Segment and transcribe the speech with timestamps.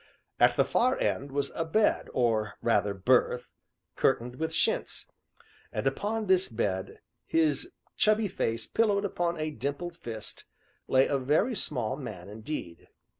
[0.39, 3.51] At the far end was a bed, or rather, berth,
[3.95, 5.05] curtained with chintz,
[5.71, 10.45] and upon this bed, his chubby face pillowed upon a dimpled fist,
[10.87, 12.87] lay a very small man indeed.